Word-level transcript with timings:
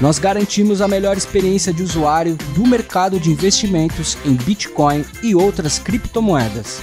Nós 0.00 0.18
garantimos 0.18 0.80
a 0.80 0.88
melhor 0.88 1.16
experiência 1.16 1.72
de 1.72 1.80
usuário 1.80 2.36
do 2.56 2.66
mercado 2.66 3.20
de 3.20 3.30
investimentos 3.30 4.18
em 4.26 4.34
Bitcoin 4.34 5.04
e 5.22 5.36
outras 5.36 5.78
criptomoedas. 5.78 6.80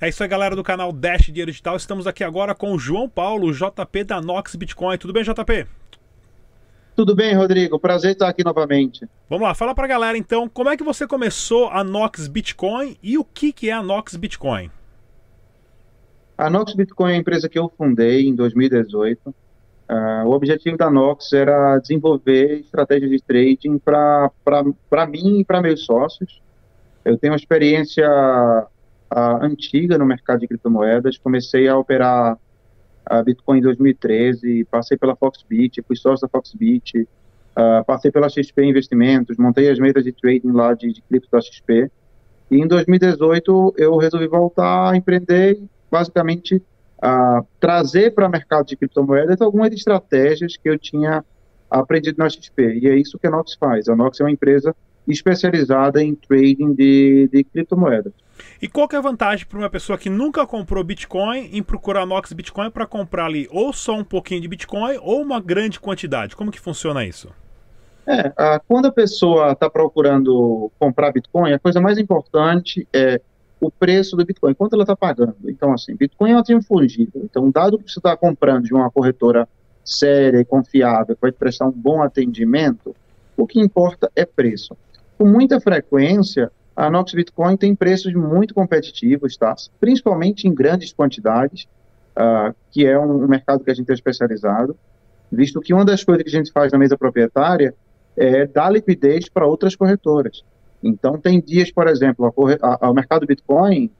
É 0.00 0.08
isso 0.08 0.22
aí, 0.22 0.28
galera 0.28 0.56
do 0.56 0.62
canal 0.62 0.92
Dash 0.92 1.26
Dinheiro 1.26 1.50
Digital. 1.50 1.76
Estamos 1.76 2.06
aqui 2.06 2.24
agora 2.24 2.54
com 2.54 2.72
o 2.72 2.78
João 2.78 3.06
Paulo, 3.06 3.52
JP 3.52 4.04
da 4.04 4.18
Nox 4.18 4.56
Bitcoin. 4.56 4.96
Tudo 4.96 5.12
bem, 5.12 5.22
JP? 5.22 5.66
Tudo 6.96 7.14
bem, 7.14 7.34
Rodrigo? 7.34 7.78
Prazer 7.78 8.12
estar 8.12 8.28
aqui 8.28 8.42
novamente. 8.42 9.06
Vamos 9.28 9.46
lá, 9.46 9.54
fala 9.54 9.74
pra 9.74 9.86
galera 9.86 10.16
então, 10.16 10.48
como 10.48 10.70
é 10.70 10.76
que 10.76 10.82
você 10.82 11.06
começou 11.06 11.68
a 11.68 11.84
Nox 11.84 12.26
Bitcoin 12.26 12.96
e 13.02 13.18
o 13.18 13.24
que, 13.24 13.52
que 13.52 13.68
é 13.68 13.74
a 13.74 13.82
Nox 13.82 14.16
Bitcoin? 14.16 14.70
A 16.40 16.48
Nox 16.48 16.72
Bitcoin 16.72 17.12
é 17.12 17.14
a 17.16 17.18
empresa 17.18 17.50
que 17.50 17.58
eu 17.58 17.70
fundei 17.76 18.26
em 18.26 18.34
2018. 18.34 19.28
Uh, 19.28 19.34
ah, 19.90 20.22
o 20.24 20.30
objetivo 20.30 20.74
da 20.74 20.88
Nox 20.88 21.34
era 21.34 21.76
desenvolver 21.76 22.60
estratégias 22.60 23.10
de 23.10 23.20
trading 23.20 23.78
para 23.78 25.06
mim 25.06 25.40
e 25.40 25.44
para 25.44 25.60
meus 25.60 25.84
sócios. 25.84 26.40
Eu 27.04 27.18
tenho 27.18 27.34
uma 27.34 27.36
experiência 27.36 28.08
uh, 28.08 29.44
antiga 29.44 29.98
no 29.98 30.06
mercado 30.06 30.40
de 30.40 30.48
criptomoedas. 30.48 31.18
Comecei 31.18 31.68
a 31.68 31.76
operar 31.76 32.38
a 33.04 33.22
Bitcoin 33.22 33.58
em 33.58 33.62
2013, 33.62 34.64
passei 34.70 34.96
pela 34.96 35.14
Foxbit, 35.14 35.82
fui 35.82 35.96
sócio 35.96 36.26
da 36.26 36.30
Foxbit, 36.30 37.00
uh, 37.02 37.84
passei 37.84 38.10
pela 38.10 38.30
XP 38.30 38.64
Investimentos, 38.64 39.36
montei 39.36 39.68
as 39.68 39.78
mesas 39.78 40.02
de 40.02 40.12
trading 40.12 40.52
lá 40.52 40.72
de, 40.72 40.90
de 40.90 41.02
cripto 41.02 41.28
da 41.30 41.38
XP. 41.42 41.90
E 42.50 42.56
em 42.56 42.66
2018 42.66 43.74
eu 43.76 43.98
resolvi 43.98 44.26
voltar 44.26 44.90
a 44.90 44.96
empreender 44.96 45.60
basicamente 45.90 46.62
trazer 47.58 48.14
para 48.14 48.26
o 48.26 48.30
mercado 48.30 48.66
de 48.66 48.76
criptomoedas 48.76 49.40
algumas 49.40 49.72
estratégias 49.72 50.56
que 50.56 50.68
eu 50.68 50.78
tinha 50.78 51.24
aprendido 51.70 52.18
na 52.18 52.28
XP. 52.28 52.78
E 52.78 52.88
é 52.88 52.96
isso 52.96 53.18
que 53.18 53.26
a 53.26 53.30
Nox 53.30 53.54
faz. 53.54 53.88
A 53.88 53.96
Nox 53.96 54.20
é 54.20 54.24
uma 54.24 54.30
empresa 54.30 54.74
especializada 55.08 56.02
em 56.02 56.14
trading 56.14 56.74
de, 56.74 57.28
de 57.32 57.44
criptomoedas. 57.44 58.12
E 58.60 58.68
qual 58.68 58.88
que 58.88 58.96
é 58.96 58.98
a 58.98 59.02
vantagem 59.02 59.46
para 59.46 59.58
uma 59.58 59.70
pessoa 59.70 59.98
que 59.98 60.10
nunca 60.10 60.46
comprou 60.46 60.82
Bitcoin 60.84 61.50
em 61.52 61.62
procurar 61.62 62.02
a 62.02 62.06
Nox 62.06 62.32
Bitcoin 62.32 62.70
para 62.70 62.86
comprar 62.86 63.26
ali 63.26 63.48
ou 63.50 63.72
só 63.72 63.94
um 63.94 64.04
pouquinho 64.04 64.40
de 64.40 64.48
Bitcoin 64.48 64.98
ou 65.02 65.22
uma 65.22 65.40
grande 65.40 65.80
quantidade? 65.80 66.36
Como 66.36 66.50
que 66.50 66.60
funciona 66.60 67.04
isso? 67.04 67.30
É, 68.06 68.32
quando 68.66 68.86
a 68.86 68.92
pessoa 68.92 69.52
está 69.52 69.70
procurando 69.70 70.70
comprar 70.78 71.12
Bitcoin, 71.12 71.52
a 71.52 71.58
coisa 71.58 71.80
mais 71.80 71.98
importante 71.98 72.86
é 72.92 73.20
o 73.60 73.70
preço 73.70 74.16
do 74.16 74.24
Bitcoin, 74.24 74.54
quanto 74.54 74.74
ela 74.74 74.84
está 74.84 74.96
pagando. 74.96 75.36
Então, 75.44 75.72
assim, 75.72 75.94
Bitcoin 75.94 76.32
é 76.32 76.36
um 76.36 76.38
ativo. 76.38 77.10
Então, 77.16 77.50
dado 77.50 77.78
que 77.78 77.90
você 77.90 77.98
está 77.98 78.16
comprando 78.16 78.64
de 78.64 78.72
uma 78.72 78.90
corretora 78.90 79.46
séria 79.84 80.40
e 80.40 80.44
confiável, 80.44 81.14
que 81.14 81.20
vai 81.20 81.30
te 81.30 81.38
prestar 81.38 81.66
um 81.66 81.72
bom 81.72 82.02
atendimento, 82.02 82.94
o 83.36 83.46
que 83.46 83.60
importa 83.60 84.10
é 84.16 84.24
preço. 84.24 84.76
Com 85.18 85.26
muita 85.26 85.60
frequência, 85.60 86.50
a 86.74 86.90
Nox 86.90 87.12
Bitcoin 87.12 87.56
tem 87.56 87.74
preços 87.74 88.14
muito 88.14 88.54
competitivos, 88.54 89.36
tá? 89.36 89.54
principalmente 89.78 90.48
em 90.48 90.54
grandes 90.54 90.92
quantidades, 90.92 91.66
uh, 92.16 92.54
que 92.70 92.86
é 92.86 92.98
um, 92.98 93.24
um 93.24 93.28
mercado 93.28 93.62
que 93.62 93.70
a 93.70 93.74
gente 93.74 93.90
é 93.90 93.94
especializado, 93.94 94.76
visto 95.30 95.60
que 95.60 95.74
uma 95.74 95.84
das 95.84 96.02
coisas 96.02 96.22
que 96.22 96.30
a 96.30 96.38
gente 96.38 96.52
faz 96.52 96.72
na 96.72 96.78
mesa 96.78 96.96
proprietária 96.96 97.74
é 98.16 98.46
dar 98.46 98.70
liquidez 98.70 99.28
para 99.28 99.46
outras 99.46 99.76
corretoras. 99.76 100.42
Então, 100.82 101.18
tem 101.18 101.40
dias, 101.40 101.70
por 101.70 101.86
exemplo, 101.88 102.32
o 102.36 102.92
mercado 102.94 103.26
Bitcoin, 103.26 103.90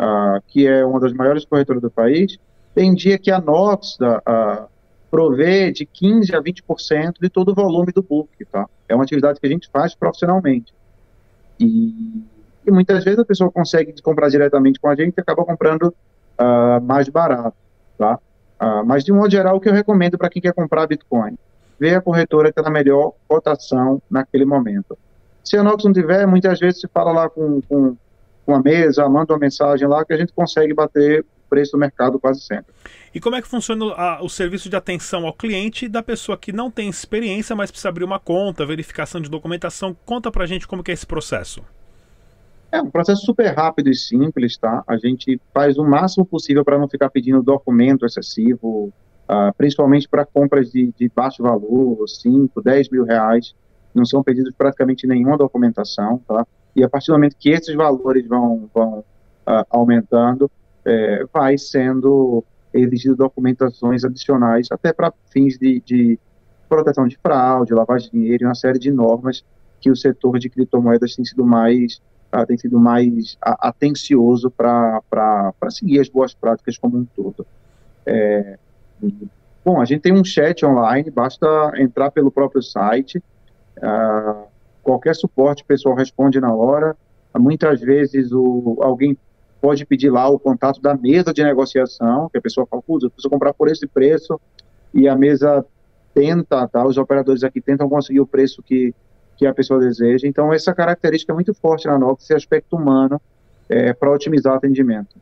uh, 0.00 0.42
que 0.48 0.66
é 0.66 0.84
uma 0.84 0.98
das 1.00 1.12
maiores 1.12 1.44
corretoras 1.44 1.80
do 1.80 1.90
país, 1.90 2.38
tem 2.74 2.92
dia 2.94 3.18
que 3.18 3.30
a 3.30 3.40
Nox 3.40 3.96
uh, 4.00 4.68
provê 5.10 5.70
de 5.70 5.86
15% 5.86 6.34
a 6.34 6.42
20% 6.42 7.14
de 7.20 7.28
todo 7.28 7.52
o 7.52 7.54
volume 7.54 7.92
do 7.92 8.02
book, 8.02 8.28
tá? 8.46 8.66
É 8.88 8.94
uma 8.96 9.04
atividade 9.04 9.38
que 9.38 9.46
a 9.46 9.50
gente 9.50 9.70
faz 9.70 9.94
profissionalmente. 9.94 10.74
E, 11.60 12.24
e 12.66 12.70
muitas 12.72 13.04
vezes 13.04 13.20
a 13.20 13.24
pessoa 13.24 13.50
consegue 13.50 13.94
comprar 14.02 14.28
diretamente 14.28 14.80
com 14.80 14.88
a 14.88 14.96
gente 14.96 15.14
e 15.16 15.20
acaba 15.20 15.44
comprando 15.44 15.94
uh, 16.36 16.82
mais 16.82 17.08
barato, 17.08 17.56
tá? 17.96 18.18
Uh, 18.60 18.84
mas, 18.84 19.04
de 19.04 19.12
um 19.12 19.16
modo 19.16 19.30
geral, 19.30 19.56
o 19.56 19.60
que 19.60 19.68
eu 19.68 19.72
recomendo 19.72 20.18
para 20.18 20.28
quem 20.28 20.42
quer 20.42 20.52
comprar 20.52 20.86
Bitcoin? 20.88 21.38
Ver 21.78 21.94
a 21.94 22.00
corretora 22.00 22.52
que 22.52 22.58
está 22.58 22.68
na 22.68 22.76
melhor 22.76 23.12
cotação 23.28 24.02
naquele 24.10 24.44
momento. 24.44 24.98
Se 25.44 25.58
a 25.58 25.62
Nox 25.62 25.84
não 25.84 25.92
tiver, 25.92 26.26
muitas 26.26 26.58
vezes 26.58 26.80
se 26.80 26.88
fala 26.88 27.12
lá 27.12 27.28
com, 27.28 27.60
com, 27.62 27.94
com 28.46 28.54
a 28.54 28.62
mesa, 28.62 29.06
manda 29.08 29.34
uma 29.34 29.38
mensagem 29.38 29.86
lá 29.86 30.02
que 30.02 30.14
a 30.14 30.16
gente 30.16 30.32
consegue 30.32 30.72
bater 30.72 31.20
o 31.20 31.48
preço 31.50 31.72
do 31.72 31.78
mercado 31.78 32.18
quase 32.18 32.40
sempre. 32.40 32.72
E 33.14 33.20
como 33.20 33.36
é 33.36 33.42
que 33.42 33.46
funciona 33.46 33.84
a, 33.92 34.24
o 34.24 34.28
serviço 34.28 34.70
de 34.70 34.74
atenção 34.74 35.26
ao 35.26 35.34
cliente 35.34 35.86
da 35.86 36.02
pessoa 36.02 36.38
que 36.38 36.50
não 36.50 36.70
tem 36.70 36.88
experiência, 36.88 37.54
mas 37.54 37.70
precisa 37.70 37.90
abrir 37.90 38.04
uma 38.04 38.18
conta, 38.18 38.64
verificação 38.64 39.20
de 39.20 39.28
documentação? 39.28 39.94
Conta 40.06 40.32
pra 40.32 40.46
gente 40.46 40.66
como 40.66 40.82
que 40.82 40.90
é 40.90 40.94
esse 40.94 41.06
processo. 41.06 41.62
É 42.72 42.80
um 42.80 42.90
processo 42.90 43.24
super 43.24 43.54
rápido 43.54 43.90
e 43.90 43.94
simples, 43.94 44.56
tá? 44.56 44.82
A 44.88 44.96
gente 44.96 45.40
faz 45.52 45.76
o 45.76 45.84
máximo 45.84 46.24
possível 46.24 46.64
para 46.64 46.78
não 46.78 46.88
ficar 46.88 47.10
pedindo 47.10 47.40
documento 47.42 48.04
excessivo, 48.04 48.92
uh, 49.28 49.54
principalmente 49.56 50.08
para 50.08 50.24
compras 50.24 50.72
de, 50.72 50.92
de 50.98 51.08
baixo 51.14 51.42
valor, 51.42 52.08
5, 52.08 52.62
10 52.62 52.88
mil 52.88 53.04
reais 53.04 53.54
não 53.94 54.04
são 54.04 54.22
pedidos 54.22 54.52
praticamente 54.56 55.06
nenhuma 55.06 55.36
documentação, 55.36 56.20
tá? 56.26 56.46
E 56.74 56.82
a 56.82 56.88
partir 56.88 57.08
do 57.08 57.14
momento 57.14 57.36
que 57.38 57.50
esses 57.50 57.74
valores 57.74 58.26
vão, 58.26 58.68
vão 58.74 58.98
uh, 58.98 59.64
aumentando, 59.70 60.50
é, 60.84 61.24
vai 61.32 61.56
sendo 61.56 62.44
exigido 62.72 63.16
documentações 63.16 64.04
adicionais, 64.04 64.68
até 64.70 64.92
para 64.92 65.12
fins 65.30 65.56
de, 65.56 65.80
de, 65.86 66.18
proteção 66.68 67.06
de 67.06 67.16
fraude, 67.18 67.72
lavagem 67.72 68.10
de 68.10 68.18
dinheiro 68.18 68.44
e 68.44 68.46
uma 68.46 68.54
série 68.54 68.78
de 68.78 68.90
normas 68.90 69.44
que 69.80 69.90
o 69.90 69.96
setor 69.96 70.38
de 70.38 70.48
criptomoedas 70.48 71.14
tem 71.14 71.24
sido 71.24 71.44
mais 71.44 72.00
uh, 72.34 72.44
tem 72.46 72.58
sido 72.58 72.80
mais 72.80 73.36
atencioso 73.40 74.50
para 74.50 75.00
seguir 75.70 76.00
as 76.00 76.08
boas 76.08 76.34
práticas 76.34 76.76
como 76.76 76.98
um 76.98 77.04
todo. 77.04 77.46
É, 78.04 78.58
bom, 79.64 79.80
a 79.80 79.84
gente 79.84 80.00
tem 80.00 80.12
um 80.12 80.24
chat 80.24 80.64
online, 80.66 81.10
basta 81.10 81.46
entrar 81.76 82.10
pelo 82.10 82.30
próprio 82.30 82.62
site, 82.62 83.22
Uh, 83.78 84.46
qualquer 84.82 85.14
suporte 85.14 85.62
o 85.62 85.66
pessoal 85.66 85.94
responde 85.94 86.40
na 86.40 86.54
hora. 86.54 86.96
Muitas 87.36 87.80
vezes 87.80 88.30
o, 88.32 88.78
alguém 88.80 89.16
pode 89.60 89.84
pedir 89.86 90.10
lá 90.10 90.28
o 90.28 90.38
contato 90.38 90.80
da 90.80 90.94
mesa 90.94 91.32
de 91.32 91.42
negociação, 91.42 92.28
que 92.28 92.38
a 92.38 92.40
pessoa 92.40 92.66
fala, 92.66 92.82
putz, 92.82 93.04
eu 93.04 93.10
preciso 93.10 93.30
comprar 93.30 93.54
por 93.54 93.68
esse 93.68 93.86
preço, 93.86 94.38
e 94.92 95.08
a 95.08 95.16
mesa 95.16 95.64
tenta, 96.12 96.68
tá, 96.68 96.86
os 96.86 96.98
operadores 96.98 97.42
aqui 97.42 97.60
tentam 97.60 97.88
conseguir 97.88 98.20
o 98.20 98.26
preço 98.26 98.62
que, 98.62 98.94
que 99.36 99.46
a 99.46 99.54
pessoa 99.54 99.80
deseja. 99.80 100.28
Então, 100.28 100.52
essa 100.52 100.72
característica 100.74 101.32
é 101.32 101.34
muito 101.34 101.54
forte 101.54 101.86
na 101.86 101.98
Nox, 101.98 102.24
esse 102.24 102.34
aspecto 102.34 102.76
humano, 102.76 103.20
é, 103.68 103.92
para 103.92 104.12
otimizar 104.12 104.52
o 104.52 104.56
atendimento. 104.56 105.16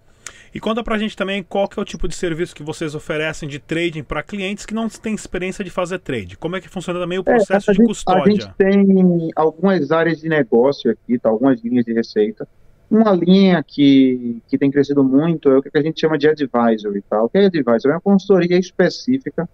E 0.55 0.61
conta 0.61 0.83
pra 0.85 0.99
gente 0.99 1.17
também 1.17 1.43
qual 1.43 1.67
que 1.67 1.79
é 1.79 1.83
o 1.83 1.85
tipo 1.85 2.07
de 2.07 2.15
serviço 2.15 2.55
que 2.55 2.63
vocês 2.63 2.95
oferecem 2.95 3.49
de 3.49 3.59
trading 3.59 4.03
para 4.03 4.23
clientes 4.23 4.67
que 4.67 4.75
não 4.75 4.87
têm 4.89 5.15
experiência 5.15 5.65
de 5.65 5.71
fazer 5.71 5.99
trade. 5.99 6.37
Como 6.37 6.57
é 6.57 6.61
que 6.61 6.69
funciona 6.69 7.01
também 7.01 7.19
o 7.19 7.23
é, 7.23 7.25
processo 7.25 7.71
é, 7.71 7.73
de 7.73 7.79
gente, 7.79 7.87
custódia? 7.87 8.23
A 8.23 8.31
gente 8.31 8.55
tem 8.57 9.31
algumas 9.35 9.91
áreas 9.91 10.21
de 10.21 10.29
negócio 10.29 10.91
aqui, 10.91 11.19
tá? 11.19 11.31
algumas 11.31 11.63
linhas 11.63 11.87
de 11.87 11.95
receita. 11.95 12.47
Uma 12.91 13.13
linha 13.13 13.65
que, 13.67 14.43
que 14.47 14.59
tem 14.59 14.71
crescido 14.71 15.03
muito 15.03 15.49
é 15.49 15.57
o 15.57 15.63
que 15.63 15.71
a 15.73 15.83
gente 15.83 15.99
chama 15.99 16.19
de 16.19 16.29
advisory. 16.29 17.03
Tá? 17.09 17.23
O 17.23 17.31
que 17.31 17.39
é 17.39 17.47
advisory? 17.47 17.89
É 17.89 17.95
uma 17.95 18.01
consultoria 18.03 18.59
específica 18.59 19.49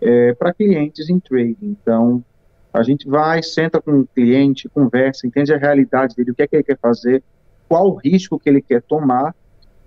é, 0.00 0.32
para 0.34 0.54
clientes 0.54 1.10
em 1.10 1.18
trading. 1.18 1.76
Então, 1.82 2.24
a 2.72 2.84
gente 2.84 3.08
vai, 3.08 3.42
senta 3.42 3.80
com 3.80 4.00
o 4.00 4.06
cliente, 4.06 4.68
conversa, 4.68 5.26
entende 5.26 5.52
a 5.52 5.58
realidade 5.58 6.14
dele, 6.14 6.30
o 6.30 6.34
que 6.34 6.42
é 6.42 6.46
que 6.46 6.54
ele 6.54 6.62
quer 6.62 6.78
fazer, 6.78 7.20
qual 7.68 7.88
o 7.88 7.96
risco 7.96 8.38
que 8.38 8.48
ele 8.48 8.62
quer 8.62 8.82
tomar 8.82 9.34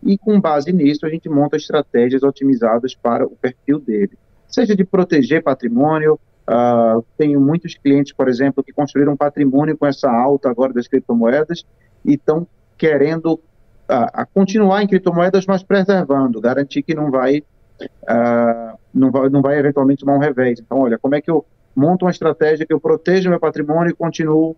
e 0.03 0.17
com 0.17 0.39
base 0.39 0.71
nisso 0.71 1.05
a 1.05 1.09
gente 1.09 1.29
monta 1.29 1.57
estratégias 1.57 2.23
otimizadas 2.23 2.95
para 2.95 3.25
o 3.25 3.35
perfil 3.35 3.79
dele, 3.79 4.11
seja 4.47 4.75
de 4.75 4.83
proteger 4.83 5.43
patrimônio. 5.43 6.19
Uh, 6.49 7.05
tenho 7.15 7.39
muitos 7.39 7.75
clientes, 7.75 8.11
por 8.11 8.27
exemplo, 8.27 8.63
que 8.63 8.73
construíram 8.73 9.15
patrimônio 9.15 9.77
com 9.77 9.85
essa 9.85 10.09
alta 10.09 10.49
agora 10.49 10.73
das 10.73 10.87
criptomoedas 10.87 11.63
e 12.03 12.15
estão 12.15 12.47
querendo 12.75 13.33
uh, 13.33 14.27
continuar 14.33 14.81
em 14.81 14.87
criptomoedas, 14.87 15.45
mas 15.45 15.61
preservando, 15.61 16.41
garantir 16.41 16.81
que 16.81 16.95
não 16.95 17.11
vai 17.11 17.43
uh, 17.83 18.77
não 18.93 19.11
vai, 19.11 19.29
não 19.29 19.41
vai 19.41 19.57
eventualmente 19.57 20.03
tomar 20.03 20.15
um 20.15 20.19
revés. 20.19 20.59
Então, 20.59 20.79
olha, 20.79 20.97
como 20.97 21.15
é 21.15 21.21
que 21.21 21.29
eu 21.29 21.45
monto 21.75 22.05
uma 22.05 22.11
estratégia 22.11 22.65
que 22.65 22.73
eu 22.73 22.79
proteja 22.79 23.29
meu 23.29 23.39
patrimônio 23.39 23.91
e 23.91 23.95
continuo 23.95 24.55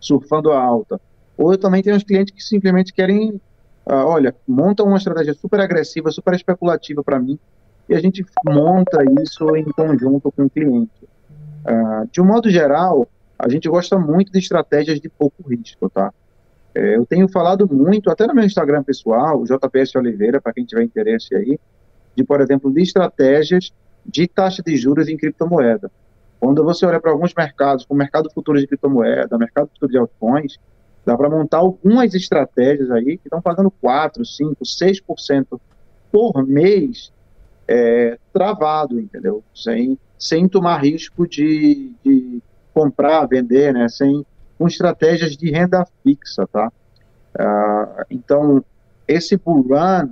surfando 0.00 0.52
a 0.52 0.60
alta? 0.60 1.00
Ou 1.36 1.52
eu 1.52 1.58
também 1.58 1.82
tenho 1.82 1.96
os 1.96 2.04
clientes 2.04 2.34
que 2.34 2.42
simplesmente 2.42 2.92
querem, 2.92 3.40
ah, 3.86 4.04
olha, 4.04 4.34
montam 4.46 4.86
uma 4.86 4.96
estratégia 4.96 5.32
super 5.34 5.60
agressiva, 5.60 6.10
super 6.10 6.34
especulativa 6.34 7.02
para 7.02 7.20
mim, 7.20 7.38
e 7.88 7.94
a 7.94 8.00
gente 8.00 8.24
monta 8.44 8.98
isso 9.22 9.54
em 9.56 9.64
conjunto 9.64 10.32
com 10.32 10.44
o 10.44 10.50
cliente. 10.50 11.08
Ah, 11.64 12.04
de 12.10 12.20
um 12.20 12.24
modo 12.24 12.50
geral, 12.50 13.08
a 13.38 13.48
gente 13.48 13.68
gosta 13.68 13.98
muito 13.98 14.32
de 14.32 14.38
estratégias 14.38 15.00
de 15.00 15.08
pouco 15.08 15.48
risco, 15.48 15.88
tá? 15.88 16.12
É, 16.74 16.96
eu 16.96 17.06
tenho 17.06 17.28
falado 17.28 17.66
muito, 17.72 18.10
até 18.10 18.26
no 18.26 18.34
meu 18.34 18.44
Instagram 18.44 18.82
pessoal, 18.82 19.44
JPS 19.44 19.94
Oliveira, 19.96 20.40
para 20.40 20.52
quem 20.52 20.64
tiver 20.64 20.82
interesse 20.82 21.34
aí, 21.34 21.58
de, 22.14 22.24
por 22.24 22.40
exemplo, 22.40 22.72
de 22.72 22.82
estratégias 22.82 23.72
de 24.04 24.26
taxa 24.26 24.62
de 24.62 24.76
juros 24.76 25.08
em 25.08 25.16
criptomoeda. 25.16 25.90
Quando 26.38 26.62
você 26.62 26.84
olha 26.84 27.00
para 27.00 27.10
alguns 27.10 27.32
mercados, 27.34 27.84
como 27.84 27.98
o 27.98 28.02
mercado 28.02 28.30
futuro 28.30 28.58
de 28.58 28.66
criptomoeda, 28.66 29.38
mercado 29.38 29.68
futuro 29.68 29.90
de 29.90 29.98
altcoins, 29.98 30.58
dá 31.06 31.16
para 31.16 31.30
montar 31.30 31.58
algumas 31.58 32.12
estratégias 32.14 32.90
aí 32.90 33.16
que 33.16 33.28
estão 33.28 33.40
pagando 33.40 33.70
4, 33.70 34.24
5, 34.24 34.56
6% 34.64 35.60
por 36.10 36.44
mês 36.44 37.12
é, 37.68 38.18
travado, 38.32 38.98
entendeu? 39.00 39.42
Sem, 39.54 39.96
sem 40.18 40.48
tomar 40.48 40.78
risco 40.78 41.26
de, 41.26 41.92
de 42.04 42.42
comprar, 42.74 43.24
vender, 43.26 43.72
né? 43.72 43.88
Sem, 43.88 44.26
com 44.58 44.66
estratégias 44.66 45.36
de 45.36 45.48
renda 45.48 45.86
fixa, 46.02 46.44
tá? 46.48 46.72
Uh, 47.38 48.04
então, 48.10 48.64
esse 49.06 49.36
bull 49.36 49.62
run 49.62 50.10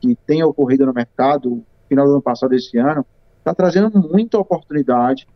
que 0.00 0.14
tem 0.14 0.44
ocorrido 0.44 0.86
no 0.86 0.94
mercado 0.94 1.64
final 1.88 2.06
do 2.06 2.12
ano 2.12 2.22
passado, 2.22 2.54
esse 2.54 2.78
ano, 2.78 3.04
está 3.38 3.52
trazendo 3.52 3.90
muita 3.98 4.38
oportunidade 4.38 5.26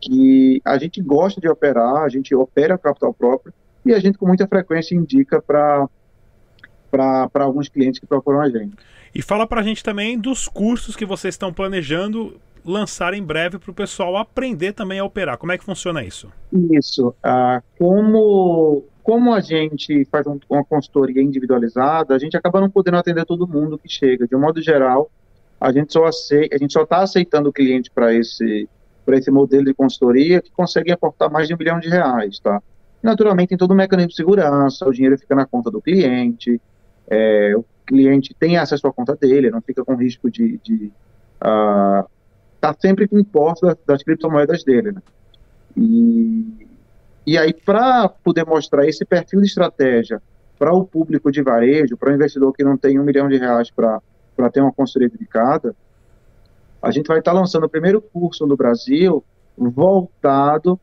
que 0.00 0.60
a 0.64 0.78
gente 0.78 1.02
gosta 1.02 1.40
de 1.40 1.48
operar, 1.48 2.04
a 2.04 2.08
gente 2.08 2.32
opera 2.34 2.78
capital 2.78 3.12
próprio 3.12 3.52
e 3.88 3.94
a 3.94 3.98
gente 3.98 4.18
com 4.18 4.26
muita 4.26 4.46
frequência 4.46 4.94
indica 4.94 5.40
para 5.40 5.88
para 6.90 7.44
alguns 7.44 7.68
clientes 7.68 8.00
que 8.00 8.06
procuram 8.06 8.40
a 8.40 8.48
gente. 8.48 8.74
E 9.14 9.20
fala 9.20 9.46
para 9.46 9.60
a 9.60 9.64
gente 9.64 9.84
também 9.84 10.18
dos 10.18 10.48
cursos 10.48 10.96
que 10.96 11.04
vocês 11.04 11.34
estão 11.34 11.52
planejando 11.52 12.40
lançar 12.64 13.12
em 13.12 13.22
breve 13.22 13.58
para 13.58 13.70
o 13.70 13.74
pessoal 13.74 14.16
aprender 14.16 14.72
também 14.72 14.98
a 14.98 15.04
operar. 15.04 15.36
Como 15.36 15.52
é 15.52 15.58
que 15.58 15.64
funciona 15.64 16.02
isso? 16.02 16.32
Isso. 16.70 17.14
Ah, 17.22 17.62
como, 17.78 18.84
como 19.02 19.34
a 19.34 19.40
gente 19.40 20.04
faz 20.06 20.26
um, 20.26 20.38
uma 20.48 20.64
consultoria 20.64 21.22
individualizada, 21.22 22.14
a 22.14 22.18
gente 22.18 22.36
acaba 22.36 22.60
não 22.60 22.70
podendo 22.70 22.96
atender 22.96 23.24
todo 23.26 23.46
mundo 23.46 23.78
que 23.78 23.88
chega. 23.88 24.26
De 24.26 24.34
um 24.34 24.40
modo 24.40 24.62
geral, 24.62 25.10
a 25.60 25.70
gente 25.70 25.92
só 25.92 26.06
aceita, 26.06 26.56
a 26.56 26.58
gente 26.58 26.72
só 26.72 26.82
está 26.82 27.02
aceitando 27.02 27.50
o 27.50 27.52
cliente 27.52 27.90
para 27.90 28.14
esse 28.14 28.68
para 29.04 29.16
esse 29.16 29.30
modelo 29.30 29.64
de 29.64 29.72
consultoria 29.72 30.42
que 30.42 30.50
consegue 30.50 30.92
aportar 30.92 31.30
mais 31.30 31.48
de 31.48 31.54
um 31.54 31.56
bilhão 31.56 31.80
de 31.80 31.88
reais, 31.88 32.38
tá? 32.40 32.62
Naturalmente, 33.02 33.50
tem 33.50 33.58
todo 33.58 33.70
o 33.70 33.74
mecanismo 33.74 34.10
de 34.10 34.16
segurança, 34.16 34.86
o 34.86 34.92
dinheiro 34.92 35.18
fica 35.18 35.34
na 35.34 35.46
conta 35.46 35.70
do 35.70 35.80
cliente, 35.80 36.60
é, 37.08 37.56
o 37.56 37.64
cliente 37.86 38.34
tem 38.34 38.56
acesso 38.56 38.86
à 38.86 38.92
conta 38.92 39.14
dele, 39.16 39.50
não 39.50 39.62
fica 39.62 39.84
com 39.84 39.94
risco 39.94 40.30
de, 40.30 40.58
de 40.58 40.92
uh, 41.42 42.08
tá 42.60 42.74
sempre 42.78 43.06
com 43.06 43.18
imposto 43.18 43.66
das, 43.66 43.76
das 43.86 44.02
criptomoedas 44.02 44.64
dele, 44.64 44.92
né? 44.92 45.02
E, 45.76 46.66
e 47.26 47.38
aí, 47.38 47.52
para 47.52 48.08
poder 48.08 48.44
mostrar 48.44 48.86
esse 48.86 49.04
perfil 49.04 49.40
de 49.40 49.46
estratégia 49.46 50.20
para 50.58 50.72
o 50.72 50.84
público 50.84 51.30
de 51.30 51.40
varejo, 51.40 51.96
para 51.96 52.10
o 52.10 52.14
investidor 52.14 52.52
que 52.52 52.64
não 52.64 52.76
tem 52.76 52.98
um 52.98 53.04
milhão 53.04 53.28
de 53.28 53.38
reais 53.38 53.70
para 53.70 54.00
ter 54.52 54.60
uma 54.60 54.72
consultoria 54.72 55.08
dedicada, 55.08 55.74
a 56.82 56.90
gente 56.90 57.06
vai 57.06 57.20
estar 57.20 57.32
lançando 57.32 57.64
o 57.64 57.68
primeiro 57.68 58.00
curso 58.00 58.46
no 58.46 58.56
Brasil 58.56 59.22
voltado 59.56 60.80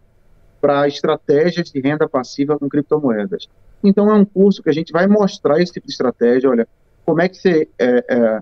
para 0.65 0.87
estratégias 0.87 1.69
de 1.69 1.79
renda 1.79 2.09
passiva 2.09 2.57
com 2.57 2.67
criptomoedas. 2.67 3.47
Então, 3.83 4.09
é 4.09 4.15
um 4.15 4.25
curso 4.25 4.63
que 4.63 4.69
a 4.69 4.73
gente 4.73 4.91
vai 4.91 5.05
mostrar 5.05 5.61
esse 5.61 5.73
tipo 5.73 5.85
de 5.85 5.93
estratégia. 5.93 6.49
Olha, 6.49 6.67
como 7.05 7.21
é 7.21 7.29
que 7.29 7.37
você 7.37 7.69
é, 7.77 8.03
é, 8.09 8.39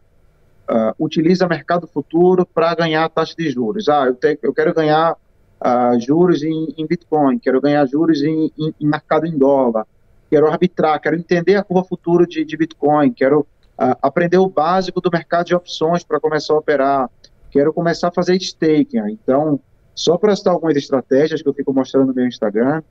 uh, 0.69 0.95
utiliza 0.97 1.45
mercado 1.49 1.85
futuro 1.85 2.45
para 2.45 2.73
ganhar 2.75 3.09
taxa 3.09 3.35
de 3.37 3.49
juros. 3.49 3.89
Ah, 3.89 4.05
eu, 4.05 4.15
te, 4.15 4.39
eu 4.41 4.53
quero 4.53 4.73
ganhar 4.73 5.13
uh, 5.13 5.99
juros 5.99 6.43
em, 6.43 6.73
em, 6.77 6.87
Bitcoin, 6.87 7.39
quero 7.39 7.59
ganhar 7.59 7.85
juros 7.85 8.23
em, 8.23 8.49
em, 8.57 8.73
em, 8.79 8.87
mercado 8.87 9.25
em 9.25 9.37
dólar, 9.37 9.85
quero 10.29 10.47
arbitrar, 10.47 11.01
quero 11.01 11.17
entender 11.17 11.55
a 11.55 11.63
curva 11.63 11.83
futuro 11.83 12.25
de, 12.25 12.45
de 12.45 12.55
Bitcoin, 12.55 13.11
quero 13.11 13.41
uh, 13.41 13.97
aprender 14.01 14.37
o 14.37 14.47
básico 14.47 15.01
do 15.01 15.09
mercado 15.11 15.47
de 15.47 15.55
opções 15.55 16.05
para 16.05 16.21
começar 16.21 16.53
a 16.53 16.57
operar, 16.57 17.09
quero 17.51 17.73
começar 17.73 18.07
a 18.07 18.11
fazer 18.13 18.37
staking. 18.37 19.09
Então, 19.09 19.59
só 19.95 20.17
para 20.17 20.35
citar 20.35 20.53
algumas 20.53 20.75
estratégias 20.75 21.41
que 21.41 21.47
eu 21.47 21.53
fico 21.53 21.73
mostrando 21.73 22.07
no 22.07 22.13
meu 22.13 22.27
Instagram, 22.27 22.81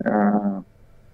uh, 0.00 0.64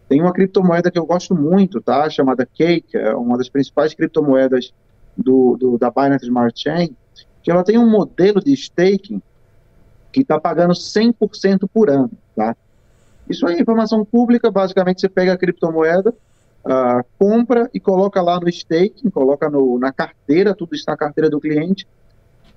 tem 0.08 0.20
uma 0.22 0.32
criptomoeda 0.32 0.90
que 0.90 0.98
eu 0.98 1.04
gosto 1.04 1.34
muito, 1.34 1.80
tá? 1.80 2.08
Chamada 2.08 2.46
Cake, 2.46 2.96
é 2.96 3.14
uma 3.14 3.36
das 3.36 3.48
principais 3.48 3.92
criptomoedas 3.92 4.72
do, 5.16 5.56
do, 5.56 5.78
da 5.78 5.90
Binance 5.90 6.24
Smart 6.24 6.58
Chain, 6.58 6.96
que 7.42 7.50
ela 7.50 7.62
tem 7.62 7.76
um 7.76 7.88
modelo 7.88 8.40
de 8.42 8.52
staking 8.54 9.20
que 10.10 10.20
está 10.20 10.40
pagando 10.40 10.72
100% 10.72 11.68
por 11.72 11.90
ano, 11.90 12.10
tá? 12.34 12.56
Isso 13.28 13.46
é 13.46 13.60
informação 13.60 14.04
pública, 14.04 14.50
basicamente 14.50 15.02
você 15.02 15.08
pega 15.08 15.34
a 15.34 15.36
criptomoeda, 15.36 16.14
uh, 16.64 17.04
compra 17.18 17.68
e 17.74 17.78
coloca 17.78 18.22
lá 18.22 18.40
no 18.40 18.48
staking, 18.48 19.10
coloca 19.10 19.50
no, 19.50 19.78
na 19.78 19.92
carteira, 19.92 20.54
tudo 20.54 20.74
está 20.74 20.92
na 20.92 20.98
carteira 20.98 21.28
do 21.28 21.38
cliente, 21.38 21.86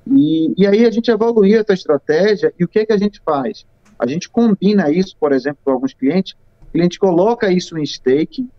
e, 0.08 0.54
e 0.58 0.68
aí 0.68 0.86
a 0.86 0.92
gente 0.92 1.12
evolui 1.12 1.56
essa 1.56 1.74
estratégia 1.74 2.54
e 2.60 2.64
o 2.64 2.68
que, 2.68 2.80
é 2.80 2.86
que 2.86 2.94
a 2.94 2.98
gente 2.98 3.22
faz? 3.24 3.66
A 3.98 4.08
gente 4.08 4.30
combina 4.30 4.90
isso, 4.90 5.16
por 5.20 5.32
exemplo, 5.32 5.60
com 5.64 5.72
alguns 5.72 5.94
clientes, 5.94 6.34
o 6.62 6.72
cliente 6.72 6.98
coloca 6.98 7.52
isso 7.52 7.78
em 7.78 7.84
staking, 7.84 8.50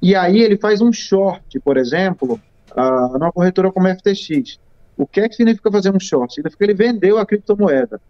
e 0.00 0.14
aí 0.14 0.40
ele 0.40 0.56
faz 0.56 0.80
um 0.80 0.92
short, 0.92 1.58
por 1.60 1.76
exemplo, 1.76 2.40
uh, 2.72 3.18
numa 3.18 3.32
corretora 3.32 3.72
como 3.72 3.88
FTX. 3.88 4.60
O 4.96 5.06
que 5.06 5.20
é 5.20 5.28
que 5.28 5.34
significa 5.34 5.70
fazer 5.70 5.94
um 5.94 5.98
short? 5.98 6.32
Significa 6.32 6.64
que 6.64 6.70
ele 6.70 6.78
vendeu 6.78 7.18
a 7.18 7.26
criptomoeda. 7.26 8.00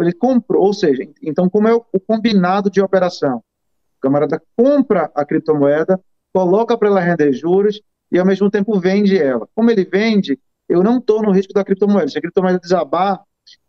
Ele 0.00 0.12
comprou, 0.12 0.64
ou 0.64 0.72
seja, 0.72 1.02
então 1.20 1.48
como 1.48 1.66
é 1.66 1.74
o, 1.74 1.84
o 1.92 1.98
combinado 1.98 2.70
de 2.70 2.80
operação? 2.80 3.38
O 3.98 4.00
camarada 4.00 4.40
compra 4.56 5.10
a 5.14 5.24
criptomoeda, 5.24 6.00
coloca 6.32 6.78
para 6.78 6.88
ela 6.88 7.00
render 7.00 7.32
juros 7.32 7.80
e 8.10 8.18
ao 8.18 8.26
mesmo 8.26 8.48
tempo 8.48 8.78
vende 8.78 9.18
ela. 9.18 9.48
Como 9.54 9.70
ele 9.70 9.84
vende, 9.84 10.38
eu 10.72 10.82
não 10.82 10.98
estou 10.98 11.22
no 11.22 11.30
risco 11.30 11.52
da 11.52 11.62
criptomoeda. 11.62 12.08
Se 12.08 12.16
a 12.16 12.20
criptomoeda 12.20 12.58
desabar, 12.58 13.20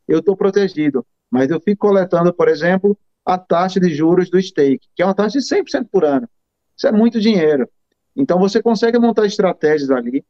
eu 0.07 0.19
estou 0.19 0.37
protegido. 0.37 1.05
Mas 1.29 1.49
eu 1.51 1.59
fico 1.59 1.87
coletando, 1.87 2.33
por 2.33 2.47
exemplo, 2.47 2.97
a 3.25 3.37
taxa 3.37 3.77
de 3.79 3.93
juros 3.93 4.29
do 4.29 4.41
stake, 4.41 4.87
que 4.95 5.01
é 5.01 5.05
uma 5.05 5.13
taxa 5.13 5.37
de 5.37 5.45
100% 5.45 5.87
por 5.91 6.05
ano. 6.05 6.29
Isso 6.77 6.87
é 6.87 6.91
muito 6.93 7.19
dinheiro. 7.19 7.67
Então 8.15 8.39
você 8.39 8.61
consegue 8.61 8.97
montar 8.97 9.25
estratégias 9.25 9.91
ali 9.91 10.23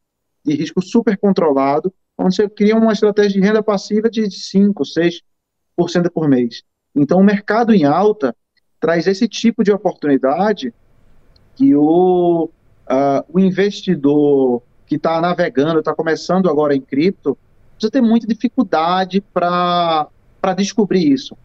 de 0.44 0.54
risco 0.54 0.82
super 0.82 1.16
controlado, 1.16 1.94
onde 2.18 2.34
você 2.34 2.48
cria 2.48 2.76
uma 2.76 2.92
estratégia 2.92 3.40
de 3.40 3.46
renda 3.46 3.62
passiva 3.62 4.10
de 4.10 4.28
5, 4.28 4.82
6% 4.82 6.10
por 6.12 6.28
mês. 6.28 6.62
Então 6.94 7.20
o 7.20 7.24
mercado 7.24 7.72
em 7.72 7.84
alta 7.84 8.34
traz 8.80 9.06
esse 9.06 9.28
tipo 9.28 9.62
de 9.62 9.70
oportunidade 9.70 10.74
que 11.54 11.74
o, 11.76 12.44
uh, 12.44 13.24
o 13.28 13.38
investidor 13.38 14.62
que 14.86 14.96
está 14.96 15.20
navegando, 15.20 15.78
está 15.78 15.94
começando 15.94 16.48
agora 16.48 16.74
em 16.74 16.80
cripto, 16.80 17.36
precisa 17.72 17.90
ter 17.90 18.00
muita 18.00 18.26
dificuldade 18.26 19.20
para 19.20 20.08
descobrir 20.56 21.10
isso. 21.10 21.36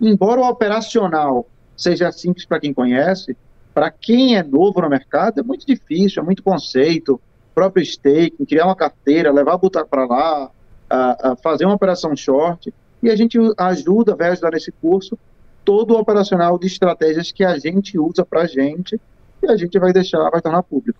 Embora 0.00 0.40
o 0.40 0.48
operacional 0.48 1.46
seja 1.76 2.10
simples 2.12 2.44
para 2.44 2.60
quem 2.60 2.72
conhece, 2.72 3.36
para 3.74 3.90
quem 3.90 4.36
é 4.36 4.42
novo 4.42 4.80
no 4.80 4.88
mercado 4.88 5.40
é 5.40 5.42
muito 5.42 5.66
difícil, 5.66 6.22
é 6.22 6.24
muito 6.24 6.42
conceito, 6.42 7.20
próprio 7.54 7.82
staking, 7.82 8.44
criar 8.44 8.66
uma 8.66 8.76
carteira, 8.76 9.32
levar 9.32 9.56
botar 9.56 9.84
para 9.84 10.04
lá, 10.06 10.50
a, 10.88 11.32
a 11.32 11.36
fazer 11.36 11.64
uma 11.64 11.74
operação 11.74 12.16
short, 12.16 12.72
e 13.02 13.10
a 13.10 13.16
gente 13.16 13.38
ajuda, 13.56 14.16
vai 14.16 14.30
ajudar 14.30 14.52
nesse 14.52 14.72
curso, 14.72 15.18
todo 15.64 15.94
o 15.94 15.98
operacional 15.98 16.58
de 16.58 16.66
estratégias 16.66 17.30
que 17.30 17.44
a 17.44 17.58
gente 17.58 17.98
usa 17.98 18.24
para 18.24 18.42
a 18.42 18.46
gente, 18.46 19.00
e 19.42 19.46
a 19.46 19.56
gente 19.56 19.78
vai 19.78 19.92
deixar, 19.92 20.28
vai 20.30 20.40
tornar 20.40 20.62
público. 20.62 20.98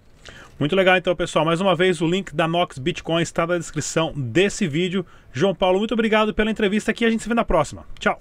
Muito 0.59 0.75
legal 0.75 0.97
então, 0.97 1.15
pessoal. 1.15 1.45
Mais 1.45 1.61
uma 1.61 1.77
vez, 1.77 2.00
o 2.00 2.07
link 2.07 2.35
da 2.35 2.49
Nox 2.49 2.79
Bitcoin 2.79 3.23
está 3.23 3.47
na 3.47 3.59
descrição 3.59 4.12
desse 4.17 4.67
vídeo. 4.67 5.07
João 5.33 5.55
Paulo, 5.55 5.79
muito 5.79 5.95
obrigado 5.95 6.35
pela 6.35 6.50
entrevista 6.50 6.91
aqui. 6.91 7.05
A 7.05 7.11
gente 7.11 7.23
se 7.23 7.29
vê 7.29 7.35
na 7.35 7.45
próxima. 7.45 7.87
Tchau. 7.99 8.21